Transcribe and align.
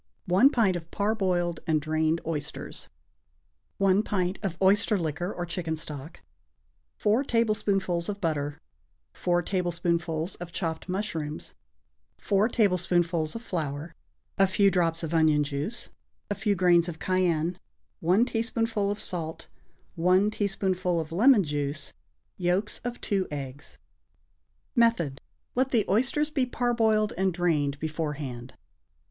1 0.25 0.49
pint 0.49 0.75
of 0.75 0.89
parboiled 0.89 1.59
and 1.67 1.79
drained 1.79 2.21
oysters. 2.25 2.89
1 3.77 4.01
pint 4.01 4.39
of 4.41 4.57
oyster 4.59 4.97
liquor 4.97 5.31
or 5.31 5.45
chicken 5.45 5.77
stock. 5.77 6.21
4 6.97 7.23
tablespoonfuls 7.23 8.09
of 8.09 8.19
butter. 8.19 8.59
4 9.13 9.43
tablespoonfuls 9.43 10.33
of 10.37 10.51
chopped 10.51 10.89
mushrooms. 10.89 11.53
4 12.17 12.49
tablespoonfuls 12.49 13.35
of 13.35 13.43
flour. 13.43 13.93
A 14.39 14.47
few 14.47 14.71
drops 14.71 15.03
of 15.03 15.13
onion 15.13 15.43
juice. 15.43 15.91
A 16.31 16.33
few 16.33 16.55
grains 16.55 16.89
of 16.89 16.97
cayenne. 16.97 17.59
1 17.99 18.25
teaspoonful 18.25 18.89
of 18.89 18.99
salt. 18.99 19.45
1 19.93 20.31
teaspoonful 20.31 20.99
of 20.99 21.11
lemon 21.11 21.43
juice. 21.43 21.93
Yolks 22.37 22.79
of 22.83 22.99
2 23.01 23.27
eggs. 23.29 23.77
Method. 24.75 25.21
Let 25.53 25.69
the 25.69 25.85
oysters 25.87 26.31
be 26.31 26.47
parboiled 26.47 27.13
and 27.19 27.31
drained 27.31 27.77
beforehand. 27.79 28.55